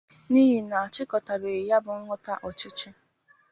[0.31, 2.89] n'ihi na a chịkọ̀tàbèghị̀ ya bụ nhọpụta ọchịchị